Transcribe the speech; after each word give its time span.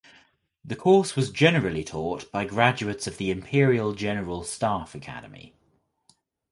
The 0.65 0.75
course 0.75 1.15
was 1.15 1.29
generally 1.29 1.83
taught 1.83 2.31
by 2.31 2.43
graduates 2.45 3.05
of 3.05 3.19
the 3.19 3.29
Imperial 3.29 3.93
General 3.93 4.43
Staff 4.43 4.95
Academy. 4.95 5.53